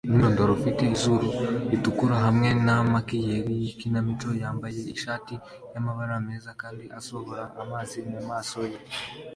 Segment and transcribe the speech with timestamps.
[0.09, 1.27] Umwirondoro ufite izuru
[1.69, 5.33] ritukura hamwe na makiyeri yikinamico yambaye ishati
[5.73, 8.79] yamabara meza kandi asohora amazi mumaso ye